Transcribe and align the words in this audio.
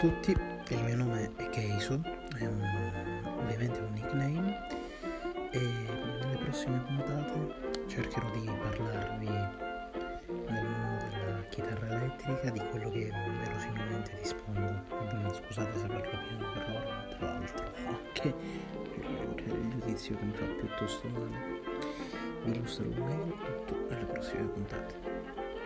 tutti, 0.00 0.34
il 0.68 0.82
mio 0.82 0.96
nome 0.96 1.30
è 1.36 1.50
Keiso, 1.50 2.00
è 2.38 2.46
un, 2.46 2.62
ovviamente 3.36 3.80
un 3.80 3.92
nickname 3.92 4.66
e 5.50 5.60
nelle 5.60 6.38
prossime 6.38 6.78
puntate 6.78 7.84
cercherò 7.86 8.30
di 8.30 8.46
parlarvi 8.46 9.26
del 9.26 10.64
mondo 10.64 11.04
della 11.10 11.42
chitarra 11.50 11.86
elettrica, 11.86 12.50
di 12.50 12.60
quello 12.70 12.88
che 12.88 13.12
verosimilmente 13.44 14.16
dispongo. 14.22 14.80
Scusate 15.34 15.78
se 15.78 15.86
parlo 15.86 16.00
piano 16.00 16.50
per 16.54 16.64
ma 16.66 17.04
tra 17.18 17.26
l'altro 17.26 17.62
anche 17.86 18.34
il 18.94 19.68
giudizio 19.68 20.16
che 20.16 20.24
mi 20.24 20.32
fa 20.32 20.46
piuttosto 20.46 21.08
male. 21.08 21.60
Vi 22.44 22.52
illustrerò 22.52 23.04
meglio 23.04 23.36
tutto 23.66 23.86
nelle 23.90 24.06
prossime 24.06 24.44
puntate. 24.44 24.94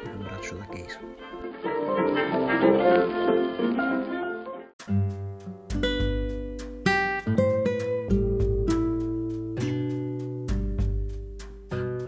Un 0.03 0.11
abbraccio 0.11 0.57
da 0.57 0.67
Keiso. 0.67 0.99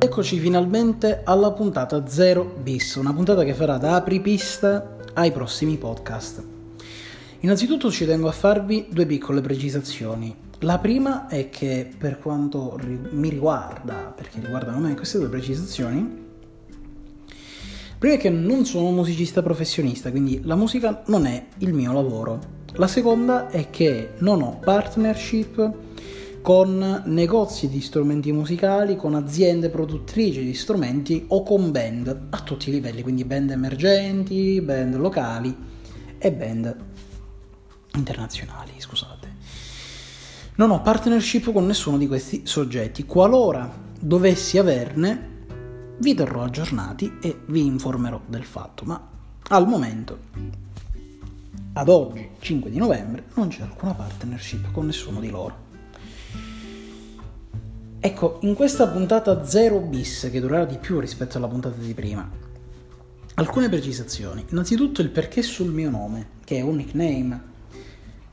Eccoci 0.07 0.39
finalmente 0.39 1.23
alla 1.25 1.51
puntata 1.51 2.07
0 2.07 2.59
bis, 2.63 2.95
una 2.95 3.13
puntata 3.13 3.43
che 3.43 3.55
farà 3.55 3.77
da 3.77 3.97
apripista 3.97 4.99
ai 5.15 5.33
prossimi 5.33 5.77
podcast. 5.79 6.45
Innanzitutto 7.41 7.91
ci 7.91 8.07
tengo 8.07 8.29
a 8.29 8.33
farvi 8.33 8.87
due 8.89 9.05
piccole 9.05 9.41
precisazioni. 9.41 10.33
La 10.61 10.79
prima 10.79 11.27
è 11.27 11.49
che 11.49 11.91
per 11.99 12.21
quanto 12.21 12.79
mi 13.11 13.29
riguarda, 13.29 14.15
perché 14.17 14.39
riguardano 14.39 14.79
me 14.79 14.95
queste 14.95 15.19
due 15.19 15.29
precisazioni, 15.29 16.25
prima 17.99 18.15
è 18.15 18.19
che 18.19 18.31
non 18.31 18.65
sono 18.65 18.87
un 18.87 18.95
musicista 18.95 19.43
professionista, 19.43 20.13
quindi 20.13 20.41
la 20.45 20.55
musica 20.55 21.03
non 21.07 21.27
è 21.27 21.47
il 21.59 21.73
mio 21.73 21.93
lavoro. 21.93 22.39
La 22.75 22.87
seconda 22.87 23.49
è 23.49 23.71
che 23.71 24.11
non 24.19 24.41
ho 24.41 24.61
partnership 24.61 25.85
con 26.47 27.03
negozi 27.07 27.69
di 27.69 27.81
strumenti 27.81 28.31
musicali, 28.31 28.95
con 28.95 29.17
aziende 29.17 29.69
produttrici 29.69 30.45
di 30.45 30.55
strumenti 30.55 31.25
o 31.27 31.43
con 31.43 31.73
band 31.73 32.29
a 32.31 32.39
tutti 32.39 32.69
i 32.69 32.73
livelli, 32.73 33.03
quindi 33.03 33.25
band 33.25 33.51
emergenti, 33.51 34.61
band 34.61 34.95
locali 34.95 35.53
e 36.17 36.33
band 36.33 36.77
internazionali, 37.97 38.71
scusate. 38.79 39.29
Non 40.55 40.71
ho 40.71 40.83
partnership 40.83 41.51
con 41.51 41.67
nessuno 41.67 41.99
di 41.99 42.07
questi 42.07 42.43
soggetti. 42.45 43.07
Qualora 43.07 43.69
dovessi 43.99 44.57
averne, 44.57 45.47
vi 45.99 46.15
terrò 46.15 46.45
aggiornati 46.45 47.15
e 47.21 47.41
vi 47.47 47.67
informerò 47.67 48.21
del 48.25 48.45
fatto, 48.45 48.85
ma 48.85 49.05
al 49.49 49.67
momento, 49.67 50.19
ad 51.73 51.89
oggi, 51.89 52.29
5 52.39 52.71
di 52.71 52.79
novembre, 52.79 53.25
non 53.35 53.49
c'è 53.49 53.63
alcuna 53.63 53.95
partnership 53.95 54.71
con 54.71 54.87
nessuno 54.87 55.19
di 55.19 55.29
loro. 55.29 55.66
Ecco, 58.07 58.39
in 58.43 58.55
questa 58.55 58.87
puntata 58.87 59.45
0 59.45 59.81
bis, 59.81 60.29
che 60.31 60.39
durerà 60.41 60.65
di 60.65 60.79
più 60.79 61.01
rispetto 61.01 61.39
alla 61.39 61.49
puntata 61.49 61.75
di 61.77 61.93
prima, 61.93 62.31
alcune 63.35 63.69
precisazioni. 63.69 64.45
Innanzitutto 64.51 65.03
il 65.03 65.09
perché 65.09 65.43
sul 65.43 65.73
mio 65.73 65.91
nome, 65.91 66.29
che 66.45 66.59
è 66.59 66.61
un 66.61 66.77
nickname. 66.77 67.43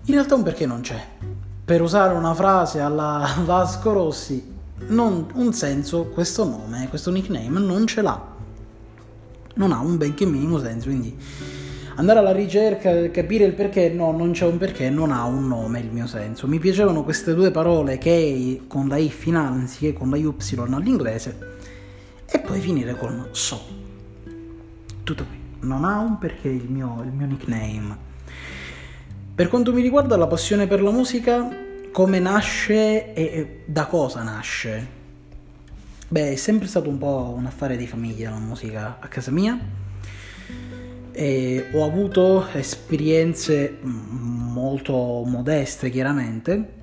In 0.04 0.14
realtà 0.14 0.36
un 0.36 0.44
perché 0.44 0.68
non 0.68 0.82
c'è. 0.82 1.04
Per 1.66 1.82
usare 1.82 2.14
una 2.14 2.36
frase 2.36 2.82
alla 2.82 3.28
Vasco 3.44 3.94
Rossi, 3.94 4.46
non, 4.90 5.26
un 5.34 5.54
senso 5.54 6.04
questo 6.04 6.44
nome, 6.44 6.88
questo 6.90 7.10
nickname 7.10 7.60
non 7.60 7.88
ce 7.88 8.04
l'ha. 8.04 8.32
Non 9.56 9.72
ha 9.72 9.80
un 9.80 9.98
benché 9.98 10.28
minimo 10.28 10.60
senso, 10.60 10.90
quindi 10.90 11.18
andare 11.96 12.20
alla 12.20 12.32
ricerca, 12.32 13.10
capire 13.12 13.46
il 13.46 13.54
perché, 13.54 13.90
no, 13.90 14.12
non 14.12 14.32
c'è 14.32 14.46
un 14.46 14.58
perché, 14.58 14.90
non 14.90 15.12
ha 15.12 15.26
un 15.26 15.48
nome 15.48 15.80
il 15.80 15.92
mio 15.92 16.08
senso. 16.08 16.48
Mi 16.48 16.60
piacevano 16.60 17.04
queste 17.04 17.34
due 17.34 17.52
parole 17.52 17.98
che 17.98 18.62
con 18.68 18.88
la 18.88 18.98
I 18.98 19.10
finale 19.10 19.56
anziché 19.56 19.94
con 19.94 20.10
la 20.10 20.18
Y 20.18 20.34
all'inglese 20.58 21.52
e 22.26 22.40
poi 22.40 22.60
finire 22.60 22.96
con 22.96 23.28
so. 23.32 23.62
Tutto 25.04 25.26
qui. 25.26 25.42
Non 25.68 25.86
ha 25.86 26.00
un 26.00 26.18
perché 26.18 26.50
il 26.50 26.68
mio, 26.68 27.02
il 27.04 27.12
mio 27.12 27.28
nickname. 27.28 28.12
Per 29.36 29.48
quanto 29.48 29.74
mi 29.74 29.82
riguarda 29.82 30.18
la 30.18 30.28
passione 30.28 30.68
per 30.68 30.82
la 30.82 30.92
musica, 30.92 31.48
come 31.92 32.20
nasce 32.20 33.14
e 33.14 33.62
da 33.66 33.86
cosa 33.86 34.24
nasce? 34.24 35.02
Beh, 36.08 36.34
è 36.34 36.36
sempre 36.36 36.68
stato 36.68 36.90
un 36.90 36.98
po' 36.98 37.34
un 37.36 37.46
affare 37.46 37.78
di 37.78 37.88
famiglia 37.88 38.30
la 38.30 38.38
musica 38.38 38.98
a 39.00 39.08
casa 39.08 39.32
mia 39.32 39.58
e 41.14 41.68
ho 41.72 41.86
avuto 41.86 42.48
esperienze 42.54 43.78
molto 43.82 45.24
modeste 45.26 45.90
chiaramente. 45.90 46.82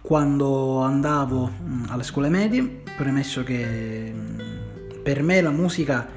Quando 0.00 0.80
andavo 0.80 1.50
mm, 1.50 1.84
alle 1.88 2.02
scuole 2.02 2.28
medie, 2.28 2.82
premesso 2.96 3.44
che 3.44 4.12
mm, 4.12 5.02
per 5.02 5.22
me 5.22 5.40
la 5.40 5.50
musica 5.50 6.08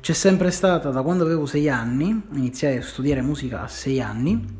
c'è 0.00 0.12
sempre 0.12 0.50
stata 0.50 0.90
da 0.90 1.02
quando 1.02 1.24
avevo 1.24 1.46
6 1.46 1.68
anni, 1.68 2.22
iniziai 2.32 2.76
a 2.76 2.82
studiare 2.82 3.22
musica 3.22 3.62
a 3.62 3.68
6 3.68 4.00
anni, 4.00 4.58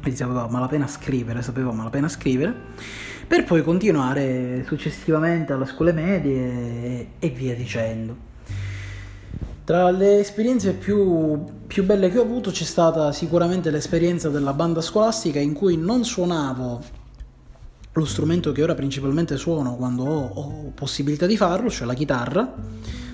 quindi 0.00 0.18
sapevo 0.18 0.48
malapena 0.48 0.86
scrivere, 0.88 1.42
sapevo 1.42 1.72
malapena 1.72 2.08
scrivere, 2.08 2.54
per 3.26 3.44
poi 3.44 3.62
continuare 3.62 4.64
successivamente 4.66 5.52
alle 5.52 5.66
scuole 5.66 5.92
medie 5.92 7.12
e 7.18 7.28
via 7.30 7.54
dicendo. 7.54 8.30
Tra 9.72 9.90
le 9.90 10.18
esperienze 10.18 10.74
più, 10.74 11.42
più, 11.66 11.86
belle 11.86 12.10
che 12.10 12.18
ho 12.18 12.22
avuto 12.22 12.50
c'è 12.50 12.62
stata 12.62 13.10
sicuramente 13.10 13.70
l'esperienza 13.70 14.28
della 14.28 14.52
banda 14.52 14.82
scolastica 14.82 15.38
in 15.38 15.54
cui 15.54 15.78
non 15.78 16.04
suonavo 16.04 16.80
lo 17.90 18.04
strumento 18.04 18.52
che 18.52 18.62
ora 18.62 18.74
principalmente 18.74 19.38
suono 19.38 19.76
quando 19.76 20.04
ho, 20.04 20.28
ho 20.28 20.72
possibilità 20.74 21.24
di 21.24 21.38
farlo, 21.38 21.70
cioè 21.70 21.86
la 21.86 21.94
chitarra, 21.94 22.54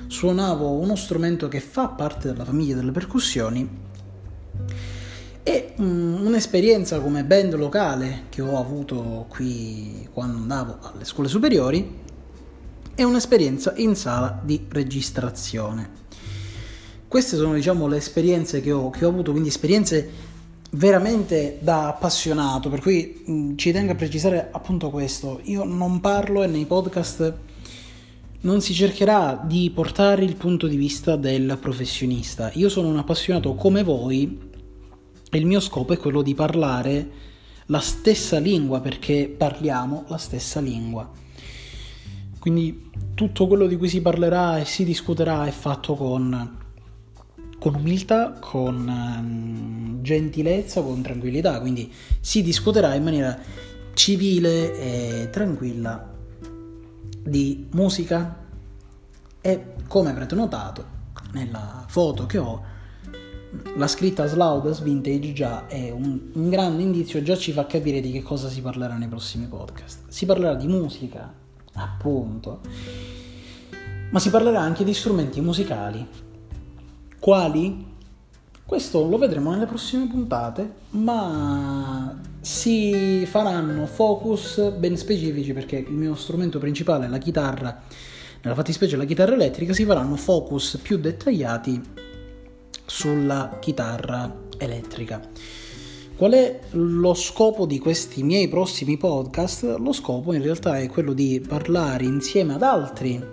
suonavo 0.08 0.72
uno 0.72 0.96
strumento 0.96 1.46
che 1.46 1.60
fa 1.60 1.90
parte 1.90 2.32
della 2.32 2.44
famiglia 2.44 2.74
delle 2.74 2.90
percussioni 2.90 3.70
e 5.44 5.74
um, 5.76 6.22
un'esperienza 6.24 6.98
come 6.98 7.22
band 7.22 7.54
locale 7.54 8.24
che 8.30 8.42
ho 8.42 8.58
avuto 8.58 9.26
qui 9.28 10.08
quando 10.12 10.38
andavo 10.38 10.78
alle 10.80 11.04
scuole 11.04 11.28
superiori 11.28 12.06
è 12.96 13.04
un'esperienza 13.04 13.74
in 13.76 13.94
sala 13.94 14.40
di 14.42 14.66
registrazione. 14.68 16.07
Queste 17.08 17.36
sono 17.36 17.54
diciamo 17.54 17.86
le 17.86 17.96
esperienze 17.96 18.60
che 18.60 18.70
ho, 18.70 18.90
che 18.90 19.06
ho 19.06 19.08
avuto, 19.08 19.30
quindi 19.30 19.48
esperienze 19.48 20.10
veramente 20.72 21.56
da 21.62 21.88
appassionato, 21.88 22.68
per 22.68 22.82
cui 22.82 23.22
mh, 23.24 23.54
ci 23.54 23.72
tengo 23.72 23.92
a 23.92 23.94
precisare 23.94 24.50
appunto 24.52 24.90
questo, 24.90 25.40
io 25.44 25.64
non 25.64 26.00
parlo 26.00 26.42
e 26.42 26.46
nei 26.46 26.66
podcast 26.66 27.34
non 28.40 28.60
si 28.60 28.74
cercherà 28.74 29.42
di 29.42 29.70
portare 29.70 30.22
il 30.22 30.36
punto 30.36 30.66
di 30.66 30.76
vista 30.76 31.16
del 31.16 31.56
professionista, 31.58 32.50
io 32.52 32.68
sono 32.68 32.88
un 32.88 32.98
appassionato 32.98 33.54
come 33.54 33.82
voi 33.82 34.38
e 35.30 35.38
il 35.38 35.46
mio 35.46 35.60
scopo 35.60 35.94
è 35.94 35.96
quello 35.96 36.20
di 36.20 36.34
parlare 36.34 37.10
la 37.66 37.80
stessa 37.80 38.38
lingua 38.38 38.80
perché 38.80 39.34
parliamo 39.34 40.04
la 40.08 40.18
stessa 40.18 40.60
lingua. 40.60 41.10
Quindi 42.38 42.90
tutto 43.14 43.46
quello 43.46 43.66
di 43.66 43.76
cui 43.76 43.88
si 43.88 44.02
parlerà 44.02 44.58
e 44.58 44.66
si 44.66 44.84
discuterà 44.84 45.46
è 45.46 45.50
fatto 45.50 45.94
con 45.94 46.66
con 47.58 47.74
umiltà, 47.74 48.38
con 48.40 48.86
um, 48.88 50.02
gentilezza, 50.02 50.82
con 50.82 51.02
tranquillità, 51.02 51.60
quindi 51.60 51.92
si 52.20 52.42
discuterà 52.42 52.94
in 52.94 53.02
maniera 53.02 53.38
civile 53.94 54.78
e 54.78 55.30
tranquilla 55.30 56.14
di 57.22 57.66
musica. 57.72 58.46
E 59.40 59.64
come 59.86 60.10
avrete 60.10 60.34
notato 60.34 60.96
nella 61.32 61.84
foto 61.88 62.26
che 62.26 62.38
ho 62.38 62.76
la 63.76 63.86
scritta 63.86 64.26
Slaudas 64.26 64.82
Vintage 64.82 65.32
già 65.32 65.66
è 65.66 65.90
un, 65.90 66.30
un 66.32 66.48
grande 66.50 66.82
indizio, 66.82 67.22
già 67.22 67.36
ci 67.36 67.52
fa 67.52 67.66
capire 67.66 68.00
di 68.00 68.12
che 68.12 68.22
cosa 68.22 68.48
si 68.48 68.60
parlerà 68.60 68.96
nei 68.96 69.08
prossimi 69.08 69.46
podcast. 69.46 70.08
Si 70.08 70.26
parlerà 70.26 70.54
di 70.54 70.66
musica, 70.66 71.32
appunto, 71.74 72.60
ma 74.10 74.18
si 74.18 74.30
parlerà 74.30 74.60
anche 74.60 74.84
di 74.84 74.92
strumenti 74.92 75.40
musicali 75.40 76.06
quali? 77.18 77.86
Questo 78.64 79.08
lo 79.08 79.16
vedremo 79.16 79.50
nelle 79.50 79.66
prossime 79.66 80.06
puntate, 80.08 80.70
ma 80.90 82.20
si 82.40 83.24
faranno 83.26 83.86
focus 83.86 84.72
ben 84.72 84.96
specifici 84.96 85.52
perché 85.52 85.76
il 85.76 85.94
mio 85.94 86.14
strumento 86.14 86.58
principale 86.58 87.06
è 87.06 87.08
la 87.08 87.18
chitarra, 87.18 87.82
nella 88.42 88.54
fattispecie 88.54 88.96
la 88.96 89.04
chitarra 89.04 89.34
elettrica, 89.34 89.72
si 89.72 89.84
faranno 89.84 90.16
focus 90.16 90.78
più 90.82 90.98
dettagliati 90.98 91.80
sulla 92.84 93.56
chitarra 93.58 94.34
elettrica. 94.58 95.20
Qual 96.14 96.32
è 96.32 96.60
lo 96.72 97.14
scopo 97.14 97.64
di 97.64 97.78
questi 97.78 98.22
miei 98.22 98.48
prossimi 98.48 98.96
podcast? 98.96 99.76
Lo 99.78 99.92
scopo 99.92 100.32
in 100.34 100.42
realtà 100.42 100.78
è 100.78 100.88
quello 100.88 101.12
di 101.12 101.42
parlare 101.46 102.04
insieme 102.04 102.54
ad 102.54 102.62
altri 102.62 103.24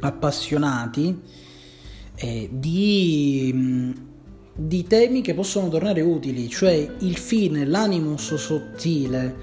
appassionati 0.00 1.22
eh, 2.20 2.48
di, 2.52 3.94
di 4.54 4.84
temi 4.84 5.22
che 5.22 5.32
possono 5.32 5.68
tornare 5.68 6.02
utili, 6.02 6.48
cioè 6.48 6.96
il 6.98 7.16
fine, 7.16 7.64
l'animus 7.64 8.34
sottile 8.34 9.36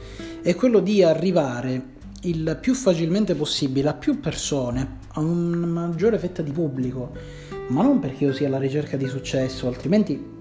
è 0.43 0.53
quello 0.53 0.79
di 0.79 1.01
arrivare 1.01 1.95
il 2.21 2.57
più 2.61 2.75
facilmente 2.75 3.33
possibile 3.33 3.89
a 3.89 3.93
più 3.93 4.19
persone, 4.19 4.99
a 5.13 5.19
una 5.19 5.65
maggiore 5.65 6.19
fetta 6.19 6.43
di 6.43 6.51
pubblico, 6.51 7.11
ma 7.69 7.81
non 7.81 7.99
perché 7.99 8.25
io 8.25 8.33
sia 8.33 8.47
alla 8.47 8.59
ricerca 8.59 8.95
di 8.95 9.07
successo, 9.07 9.67
altrimenti 9.67 10.35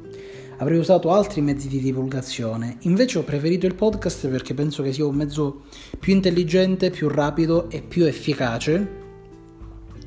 avrei 0.59 0.79
usato 0.79 1.13
altri 1.13 1.41
mezzi 1.41 1.69
di 1.69 1.81
divulgazione. 1.81 2.77
Invece 2.81 3.19
ho 3.19 3.23
preferito 3.23 3.67
il 3.67 3.75
podcast 3.75 4.29
perché 4.29 4.53
penso 4.53 4.83
che 4.83 4.93
sia 4.93 5.07
un 5.07 5.15
mezzo 5.15 5.65
più 5.99 6.13
intelligente, 6.13 6.91
più 6.91 7.09
rapido 7.09 7.71
e 7.71 7.83
più 7.83 8.05
efficace, 8.05 9.05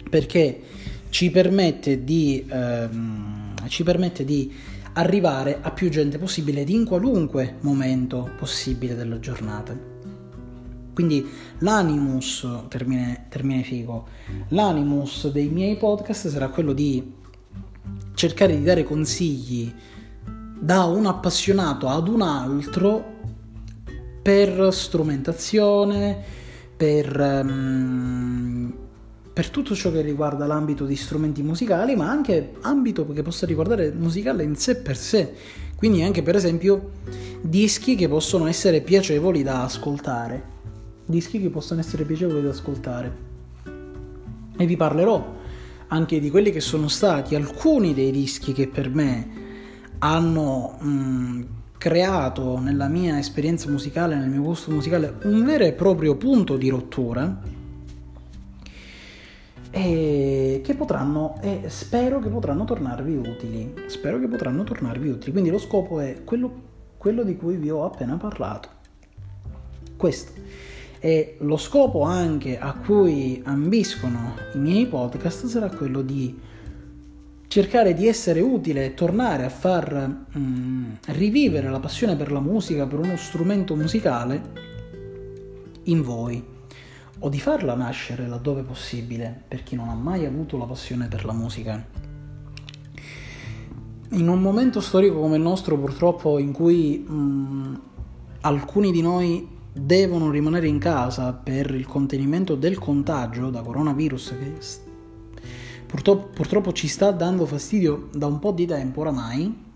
perché 0.09 0.61
ci 1.09 1.31
permette 1.31 2.03
di, 2.03 2.45
ehm, 2.47 3.67
ci 3.67 3.83
permette 3.83 4.23
di 4.25 4.53
arrivare 4.93 5.59
a 5.61 5.71
più 5.71 5.89
gente 5.89 6.17
possibile 6.17 6.61
ed 6.61 6.69
in 6.69 6.85
qualunque 6.85 7.57
momento 7.61 8.31
possibile 8.37 8.95
della 8.95 9.19
giornata. 9.19 9.77
Quindi 10.93 11.25
l'animus, 11.59 12.45
termine, 12.67 13.25
termine 13.29 13.63
figo, 13.63 14.07
l'animus 14.49 15.31
dei 15.31 15.47
miei 15.47 15.77
podcast 15.77 16.27
sarà 16.27 16.49
quello 16.49 16.73
di 16.73 17.13
cercare 18.15 18.57
di 18.57 18.63
dare 18.63 18.83
consigli 18.83 19.73
da 20.59 20.83
un 20.83 21.05
appassionato 21.05 21.87
ad 21.87 22.09
un 22.09 22.21
altro 22.21 23.17
per 24.21 24.73
strumentazione, 24.73 26.21
per, 26.75 27.17
um, 27.17 28.68
per, 29.39 29.49
tutto 29.49 29.75
ciò 29.75 29.91
che 29.91 30.01
riguarda 30.01 30.45
l'ambito 30.45 30.85
di 30.85 30.95
strumenti 30.95 31.41
musicali, 31.41 31.95
ma 31.95 32.09
anche 32.09 32.55
ambito 32.61 33.07
che 33.07 33.21
possa 33.21 33.45
riguardare 33.45 33.91
musicale 33.91 34.43
in 34.43 34.55
sé 34.55 34.75
per 34.77 34.97
sé. 34.97 35.33
Quindi 35.75 36.03
anche 36.03 36.21
per 36.21 36.35
esempio 36.35 36.91
dischi 37.41 37.95
che 37.95 38.09
possono 38.09 38.47
essere 38.47 38.81
piacevoli 38.81 39.43
da 39.43 39.63
ascoltare 39.63 40.57
dischi 41.09 41.41
che 41.41 41.49
possono 41.49 41.79
essere 41.79 42.03
piacevoli 42.03 42.43
da 42.43 42.49
ascoltare. 42.49 43.27
E 44.55 44.65
vi 44.65 44.77
parlerò 44.77 45.37
anche 45.87 46.19
di 46.19 46.29
quelli 46.29 46.51
che 46.51 46.59
sono 46.59 46.87
stati 46.87 47.33
alcuni 47.33 47.95
dei 47.95 48.11
dischi 48.11 48.53
che 48.53 48.67
per 48.67 48.89
me 48.89 49.27
hanno 49.99 50.77
mh, 50.79 51.45
creato 51.77 52.59
nella 52.59 52.87
mia 52.87 53.17
esperienza 53.17 53.69
musicale, 53.69 54.15
nel 54.15 54.29
mio 54.29 54.41
gusto 54.41 54.69
musicale, 54.69 55.15
un 55.23 55.43
vero 55.43 55.63
e 55.63 55.73
proprio 55.73 56.15
punto 56.15 56.57
di 56.57 56.69
rottura 56.69 57.57
e 59.71 60.61
che 60.63 60.73
potranno 60.73 61.37
e 61.41 61.63
spero 61.67 62.19
che 62.19 62.29
potranno 62.29 62.65
tornarvi 62.65 63.15
utili. 63.15 63.73
Spero 63.87 64.19
che 64.19 64.27
potranno 64.27 64.63
tornarvi 64.63 65.09
utili. 65.09 65.31
Quindi 65.31 65.49
lo 65.49 65.59
scopo 65.59 65.99
è 65.99 66.23
quello, 66.23 66.51
quello 66.97 67.23
di 67.23 67.35
cui 67.35 67.55
vi 67.57 67.69
ho 67.69 67.85
appena 67.85 68.15
parlato. 68.17 68.69
Questo. 69.95 70.31
E 70.99 71.37
lo 71.39 71.57
scopo 71.57 72.01
anche 72.01 72.59
a 72.59 72.73
cui 72.73 73.41
ambiscono 73.45 74.35
i 74.53 74.57
miei 74.57 74.85
podcast 74.85 75.45
sarà 75.45 75.69
quello 75.69 76.01
di 76.01 76.47
cercare 77.47 77.93
di 77.93 78.07
essere 78.07 78.41
utile 78.41 78.93
tornare 78.93 79.43
a 79.43 79.49
far 79.49 80.25
mm, 80.37 80.91
rivivere 81.07 81.69
la 81.69 81.79
passione 81.79 82.15
per 82.15 82.31
la 82.31 82.41
musica, 82.41 82.85
per 82.85 82.99
uno 82.99 83.15
strumento 83.17 83.75
musicale 83.75 84.67
in 85.83 86.03
voi 86.03 86.57
o 87.19 87.29
di 87.29 87.39
farla 87.39 87.75
nascere 87.75 88.27
laddove 88.27 88.63
possibile 88.63 89.43
per 89.47 89.63
chi 89.63 89.75
non 89.75 89.89
ha 89.89 89.93
mai 89.93 90.25
avuto 90.25 90.57
la 90.57 90.65
passione 90.65 91.07
per 91.07 91.25
la 91.25 91.33
musica. 91.33 91.85
In 94.11 94.27
un 94.27 94.41
momento 94.41 94.81
storico 94.81 95.19
come 95.19 95.35
il 95.35 95.41
nostro 95.41 95.77
purtroppo 95.77 96.39
in 96.39 96.51
cui 96.51 97.05
mm, 97.07 97.75
alcuni 98.41 98.91
di 98.91 99.01
noi 99.01 99.47
devono 99.71 100.31
rimanere 100.31 100.67
in 100.67 100.79
casa 100.79 101.33
per 101.33 101.73
il 101.75 101.85
contenimento 101.85 102.55
del 102.55 102.79
contagio 102.79 103.49
da 103.49 103.61
coronavirus 103.61 104.35
che 104.39 104.57
purtroppo, 105.85 106.27
purtroppo 106.33 106.71
ci 106.71 106.87
sta 106.87 107.11
dando 107.11 107.45
fastidio 107.45 108.09
da 108.13 108.25
un 108.25 108.39
po' 108.39 108.51
di 108.51 108.65
tempo 108.65 109.01
oramai, 109.01 109.67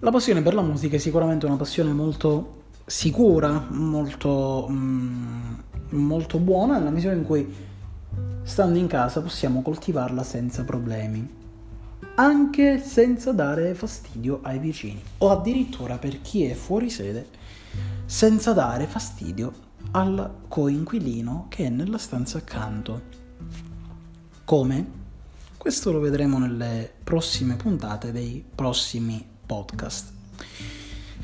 la 0.00 0.10
passione 0.10 0.42
per 0.42 0.54
la 0.54 0.62
musica 0.62 0.96
è 0.96 0.98
sicuramente 0.98 1.46
una 1.46 1.56
passione 1.56 1.92
molto 1.92 2.64
sicura, 2.86 3.66
molto, 3.70 4.68
mm, 4.70 5.54
molto 5.90 6.38
buona 6.38 6.78
nella 6.78 6.90
misura 6.90 7.14
in 7.14 7.24
cui 7.24 7.52
stando 8.44 8.78
in 8.78 8.86
casa 8.86 9.20
possiamo 9.20 9.60
coltivarla 9.60 10.22
senza 10.22 10.62
problemi, 10.62 11.28
anche 12.14 12.80
senza 12.80 13.32
dare 13.32 13.74
fastidio 13.74 14.38
ai 14.42 14.60
vicini 14.60 15.02
o 15.18 15.30
addirittura 15.30 15.98
per 15.98 16.22
chi 16.22 16.44
è 16.44 16.54
fuori 16.54 16.88
sede 16.88 17.28
senza 18.06 18.52
dare 18.52 18.86
fastidio 18.86 19.64
al 19.90 20.42
coinquilino 20.46 21.46
che 21.48 21.66
è 21.66 21.68
nella 21.68 21.98
stanza 21.98 22.38
accanto. 22.38 23.02
Come? 24.44 25.04
Questo 25.56 25.90
lo 25.90 25.98
vedremo 25.98 26.38
nelle 26.38 26.88
prossime 27.02 27.56
puntate 27.56 28.12
dei 28.12 28.44
prossimi 28.54 29.26
podcast. 29.44 30.15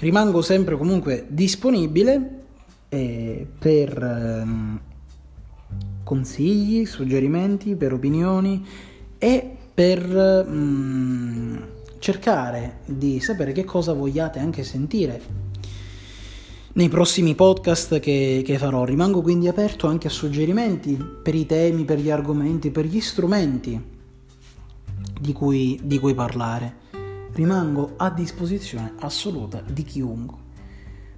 Rimango 0.02 0.42
sempre 0.42 0.76
comunque 0.76 1.26
disponibile 1.28 2.40
eh, 2.88 3.46
per 3.56 4.02
eh, 4.02 4.44
consigli, 6.02 6.84
suggerimenti, 6.86 7.76
per 7.76 7.92
opinioni 7.92 8.66
e 9.16 9.56
per 9.72 10.04
mh, 10.04 10.52
mm, 10.52 11.56
cercare 12.00 12.80
di 12.84 13.20
sapere 13.20 13.52
che 13.52 13.62
cosa 13.62 13.92
vogliate 13.92 14.40
anche 14.40 14.64
sentire 14.64 15.20
nei 16.72 16.88
prossimi 16.88 17.36
podcast 17.36 18.00
che, 18.00 18.42
che, 18.44 18.58
farò. 18.58 18.84
Rimango 18.84 19.22
quindi 19.22 19.46
aperto 19.46 19.86
anche 19.86 20.08
a 20.08 20.10
suggerimenti 20.10 21.00
per 21.22 21.36
i 21.36 21.46
temi, 21.46 21.84
per 21.84 22.00
gli 22.00 22.10
argomenti, 22.10 22.72
per 22.72 22.86
gli 22.86 23.00
strumenti 23.00 23.80
di 25.20 25.32
cui, 25.32 25.78
di 25.80 26.00
cui 26.00 26.12
parlare. 26.12 26.80
Rimango 27.32 27.94
a 27.96 28.10
disposizione 28.10 28.94
assoluta 28.98 29.62
di 29.66 29.82
chiunque. 29.84 30.38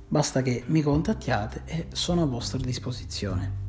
Basta 0.07 0.43
che 0.43 0.63
mi 0.67 0.81
contattiate 0.83 1.63
e 1.65 1.87
sono 1.93 2.23
a 2.23 2.27
vostra 2.27 2.59
disposizione. 2.59 3.63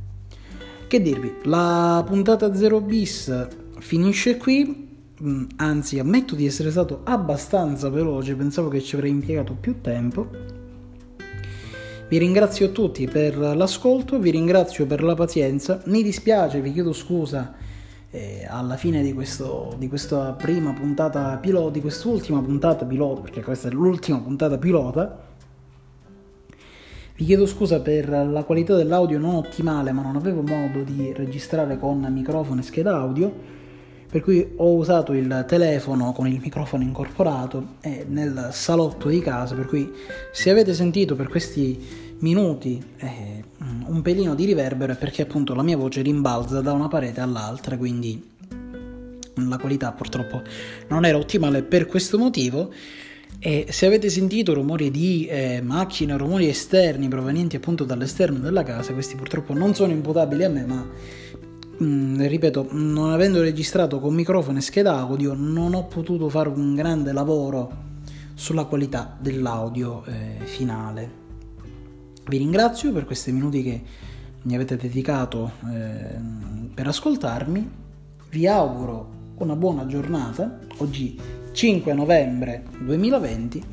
Che 0.87 1.01
dirvi, 1.01 1.37
la 1.43 2.03
puntata 2.05 2.53
0 2.53 2.81
bis 2.81 3.47
finisce 3.79 4.37
qui, 4.37 4.87
mm, 5.21 5.45
anzi 5.55 5.97
ammetto 5.97 6.35
di 6.35 6.45
essere 6.45 6.69
stato 6.69 7.01
abbastanza 7.03 7.89
veloce, 7.89 8.35
pensavo 8.35 8.69
che 8.69 8.81
ci 8.81 8.95
avrei 8.95 9.11
impiegato 9.11 9.53
più 9.53 9.81
tempo 9.81 10.55
vi 12.07 12.19
ringrazio 12.19 12.71
tutti 12.71 13.07
per 13.07 13.35
l'ascolto, 13.35 14.19
vi 14.19 14.29
ringrazio 14.29 14.85
per 14.85 15.01
la 15.01 15.15
pazienza, 15.15 15.81
mi 15.85 16.03
dispiace, 16.03 16.61
vi 16.61 16.71
chiedo 16.71 16.93
scusa 16.93 17.55
eh, 18.15 18.45
alla 18.49 18.77
fine 18.77 19.03
di, 19.03 19.13
questo, 19.13 19.75
di, 19.77 19.89
questa 19.89 20.31
prima 20.31 20.71
puntata 20.71 21.35
pilota, 21.37 21.71
di 21.71 21.81
quest'ultima 21.81 22.41
puntata 22.41 22.85
pilota, 22.85 23.21
perché 23.21 23.43
questa 23.43 23.67
è 23.67 23.71
l'ultima 23.71 24.19
puntata 24.19 24.57
pilota. 24.57 25.23
Vi 27.17 27.25
chiedo 27.25 27.45
scusa 27.45 27.81
per 27.81 28.09
la 28.09 28.43
qualità 28.43 28.75
dell'audio 28.75 29.19
non 29.19 29.35
ottimale, 29.35 29.91
ma 29.91 30.01
non 30.01 30.15
avevo 30.15 30.41
modo 30.41 30.83
di 30.83 31.11
registrare 31.13 31.77
con 31.77 31.99
microfono 32.09 32.61
e 32.61 32.63
scheda 32.63 32.95
audio, 32.95 33.33
per 34.15 34.23
cui 34.23 34.49
ho 34.55 34.75
usato 34.75 35.11
il 35.11 35.43
telefono 35.45 36.13
con 36.13 36.25
il 36.25 36.39
microfono 36.39 36.83
incorporato 36.83 37.73
e 37.81 38.05
nel 38.07 38.47
salotto 38.53 39.09
di 39.09 39.19
casa, 39.19 39.55
per 39.55 39.65
cui 39.65 39.91
se 40.31 40.49
avete 40.49 40.73
sentito 40.73 41.17
per 41.17 41.27
questi 41.27 41.77
minuti 42.19 42.81
eh, 42.95 43.43
un 43.87 44.01
pelino 44.01 44.33
di 44.33 44.45
riverbero 44.45 44.93
è 44.93 44.95
perché 44.95 45.23
appunto 45.23 45.53
la 45.53 45.63
mia 45.63 45.75
voce 45.75 46.01
rimbalza 46.01 46.61
da 46.61 46.71
una 46.71 46.87
parete 46.87 47.19
all'altra, 47.19 47.75
quindi 47.75 48.25
la 49.33 49.57
qualità 49.57 49.91
purtroppo 49.91 50.43
non 50.87 51.03
era 51.03 51.17
ottimale 51.17 51.61
per 51.63 51.85
questo 51.85 52.17
motivo. 52.17 52.71
E 53.37 53.65
se 53.69 53.85
avete 53.85 54.09
sentito 54.09 54.53
rumori 54.53 54.91
di 54.91 55.25
eh, 55.25 55.59
macchine, 55.61 56.15
rumori 56.15 56.47
esterni 56.47 57.09
provenienti 57.09 57.57
appunto 57.57 57.83
dall'esterno 57.83 58.39
della 58.39 58.63
casa, 58.63 58.93
questi 58.93 59.17
purtroppo 59.17 59.53
non 59.53 59.75
sono 59.75 59.91
imputabili 59.91 60.45
a 60.45 60.49
me, 60.49 60.65
ma 60.65 60.87
mm, 61.83 62.21
ripeto, 62.21 62.67
non 62.71 63.11
avendo 63.11 63.41
registrato 63.41 63.99
con 63.99 64.13
microfono 64.13 64.57
e 64.57 64.61
scheda 64.61 64.97
audio, 64.97 65.33
non 65.33 65.73
ho 65.73 65.85
potuto 65.85 66.29
fare 66.29 66.49
un 66.49 66.75
grande 66.75 67.11
lavoro 67.11 67.83
sulla 68.33 68.65
qualità 68.65 69.15
dell'audio 69.19 70.03
eh, 70.05 70.45
finale. 70.45 71.23
Vi 72.27 72.37
ringrazio 72.37 72.91
per 72.91 73.05
questi 73.05 73.31
minuti 73.31 73.63
che 73.63 73.83
mi 74.43 74.55
avete 74.55 74.77
dedicato 74.77 75.51
eh, 75.71 76.19
per 76.73 76.87
ascoltarmi. 76.87 77.69
Vi 78.29 78.47
auguro 78.47 79.13
una 79.37 79.55
buona 79.55 79.85
giornata, 79.85 80.59
oggi 80.77 81.19
5 81.51 81.93
novembre 81.93 82.65
2020 82.79 83.63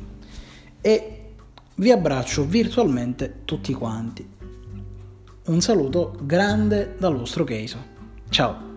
e 0.81 1.17
vi 1.75 1.91
abbraccio 1.91 2.45
virtualmente 2.45 3.41
tutti 3.45 3.73
quanti. 3.73 4.27
Un 5.45 5.61
saluto 5.61 6.17
grande 6.21 6.95
dal 6.97 7.17
vostro 7.17 7.43
Keiso. 7.43 7.92
Ciao! 8.33 8.72